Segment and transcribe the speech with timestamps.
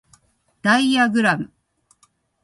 [0.63, 1.53] ダイアグラム